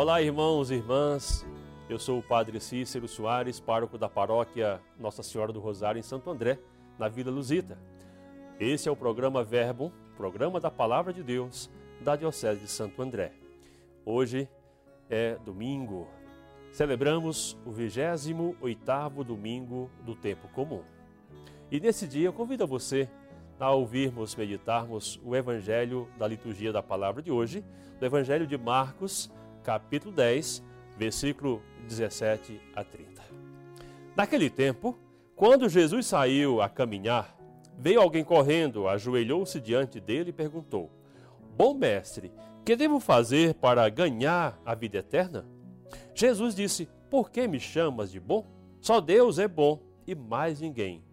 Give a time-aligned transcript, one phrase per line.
[0.00, 1.44] Olá, irmãos e irmãs.
[1.88, 6.30] Eu sou o Padre Cícero Soares, pároco da paróquia Nossa Senhora do Rosário em Santo
[6.30, 6.56] André,
[6.96, 7.76] na Vila Luzita.
[8.60, 11.68] Esse é o programa Verbo, programa da Palavra de Deus
[12.00, 13.32] da Diocese de Santo André.
[14.06, 14.48] Hoje
[15.10, 16.06] é domingo.
[16.70, 20.84] Celebramos o 28º domingo do tempo comum.
[21.72, 23.10] E nesse dia eu convido você
[23.58, 27.64] a ouvirmos, meditarmos o evangelho da liturgia da palavra de hoje,
[27.98, 29.28] do evangelho de Marcos,
[29.68, 30.64] capítulo 10,
[30.96, 33.22] versículo 17 a 30.
[34.16, 34.98] Naquele tempo,
[35.36, 37.36] quando Jesus saiu a caminhar,
[37.78, 40.90] veio alguém correndo, ajoelhou-se diante dele e perguntou:
[41.54, 42.32] Bom mestre,
[42.64, 45.46] que devo fazer para ganhar a vida eterna?
[46.14, 48.46] Jesus disse: Por que me chamas de bom?
[48.80, 51.04] Só Deus é bom e mais ninguém.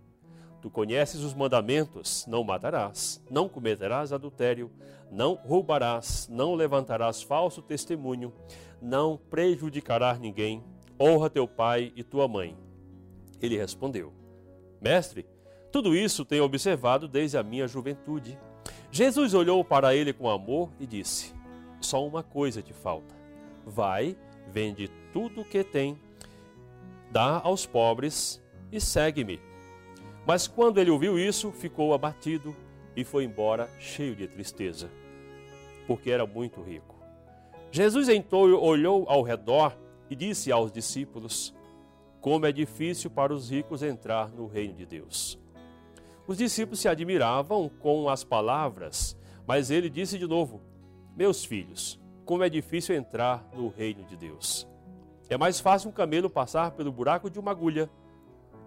[0.65, 4.71] Tu conheces os mandamentos: não matarás, não cometerás adultério,
[5.11, 8.33] não roubarás, não levantarás falso testemunho,
[8.81, 10.63] não prejudicarás ninguém,
[10.99, 12.57] honra teu pai e tua mãe.
[13.39, 14.11] Ele respondeu:
[14.81, 15.27] Mestre,
[15.71, 18.35] tudo isso tenho observado desde a minha juventude.
[18.91, 21.31] Jesus olhou para ele com amor e disse:
[21.79, 23.13] Só uma coisa te falta.
[23.63, 24.17] Vai,
[24.51, 25.95] vende tudo o que tem,
[27.11, 29.39] dá aos pobres e segue-me.
[30.25, 32.55] Mas quando ele ouviu isso, ficou abatido
[32.95, 34.89] e foi embora cheio de tristeza,
[35.85, 36.95] porque era muito rico.
[37.71, 39.77] Jesus então olhou ao redor
[40.09, 41.53] e disse aos discípulos:
[42.21, 45.37] Como é difícil para os ricos entrar no reino de Deus.
[46.25, 50.61] Os discípulos se admiravam com as palavras, mas ele disse de novo:
[51.15, 54.67] Meus filhos, como é difícil entrar no reino de Deus.
[55.29, 57.89] É mais fácil um camelo passar pelo buraco de uma agulha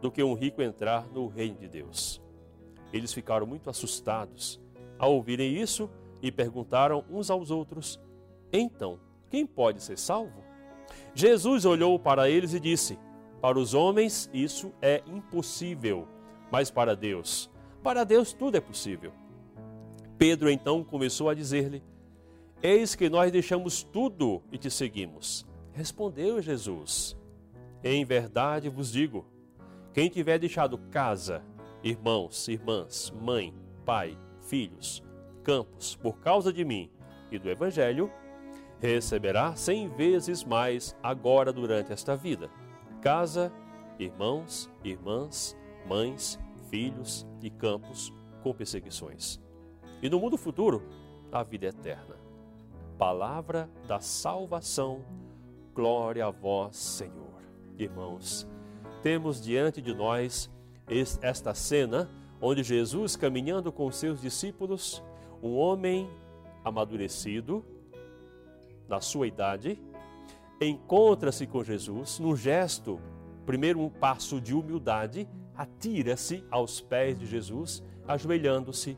[0.01, 2.21] do que um rico entrar no reino de Deus.
[2.93, 4.61] Eles ficaram muito assustados
[4.99, 5.91] ao ouvirem isso
[6.23, 8.01] e perguntaram uns aos outros:
[8.53, 8.99] Então,
[9.31, 10.43] quem pode ser salvo?
[11.15, 12.99] Jesus olhou para eles e disse:
[13.41, 16.07] Para os homens isso é impossível,
[16.51, 17.51] mas para Deus,
[17.83, 19.13] para Deus tudo é possível.
[20.17, 21.83] Pedro então começou a dizer-lhe:
[22.63, 25.47] Eis que nós deixamos tudo e te seguimos.
[25.73, 27.17] Respondeu Jesus:
[27.85, 29.25] Em verdade vos digo,
[29.99, 31.43] quem tiver deixado casa,
[31.83, 33.53] irmãos, irmãs, mãe,
[33.85, 35.03] pai, filhos,
[35.43, 36.89] campos, por causa de mim
[37.33, 38.09] e do Evangelho,
[38.79, 42.49] receberá cem vezes mais agora durante esta vida.
[43.03, 43.53] Casa,
[43.99, 46.39] irmãos, irmãs, mães,
[46.71, 49.41] filhos e campos com perseguições.
[50.01, 50.81] E no mundo futuro,
[51.33, 52.15] a vida eterna.
[52.97, 55.05] Palavra da salvação,
[55.75, 57.43] glória a vós, Senhor.
[57.77, 58.47] Irmãos,
[59.03, 60.51] temos diante de nós
[61.21, 62.09] esta cena
[62.41, 65.03] onde Jesus, caminhando com seus discípulos,
[65.43, 66.09] um homem
[66.65, 67.65] amadurecido,
[68.89, 69.81] na sua idade,
[70.61, 72.99] encontra-se com Jesus num gesto,
[73.45, 78.97] primeiro um passo de humildade, atira-se aos pés de Jesus, ajoelhando-se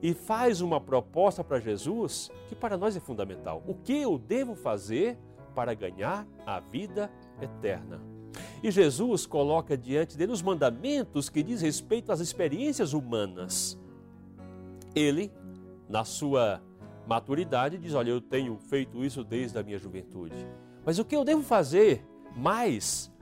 [0.00, 3.62] e faz uma proposta para Jesus que para nós é fundamental.
[3.66, 5.18] O que eu devo fazer
[5.54, 8.17] para ganhar a vida eterna?
[8.62, 13.78] E Jesus coloca diante dele os mandamentos que diz respeito às experiências humanas.
[14.94, 15.32] Ele,
[15.88, 16.62] na sua
[17.06, 20.46] maturidade, diz: Olha, eu tenho feito isso desde a minha juventude.
[20.84, 22.04] Mas o que eu devo fazer
[22.36, 23.12] mais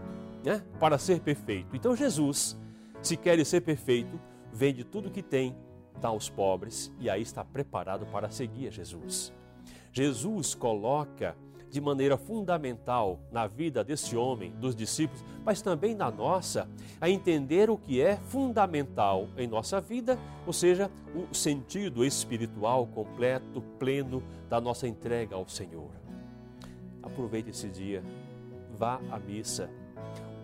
[0.45, 1.75] né, para ser perfeito?
[1.77, 2.57] Então, Jesus,
[3.03, 4.19] se quer ser perfeito,
[4.53, 5.55] vende tudo que tem,
[6.01, 9.33] dá aos pobres e aí está preparado para seguir a Jesus.
[9.93, 11.37] Jesus coloca
[11.71, 16.69] de maneira fundamental na vida desse homem, dos discípulos, mas também na nossa,
[17.01, 23.63] a entender o que é fundamental em nossa vida, ou seja, o sentido espiritual completo,
[23.79, 25.91] pleno da nossa entrega ao Senhor.
[27.03, 28.03] Aproveite esse dia,
[28.77, 29.71] vá à missa,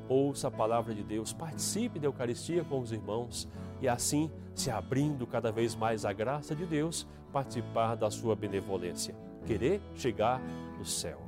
[0.09, 3.49] ouça a palavra de Deus, participe da Eucaristia com os irmãos
[3.81, 9.15] e assim, se abrindo cada vez mais à graça de Deus, participar da sua benevolência
[9.47, 10.41] querer chegar
[10.79, 11.21] no céu.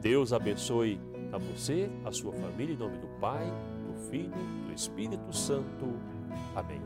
[0.00, 1.00] Deus abençoe
[1.32, 3.44] a você, a sua família, em nome do Pai,
[3.86, 4.32] do Filho,
[4.66, 5.86] do Espírito Santo.
[6.54, 6.80] Amém.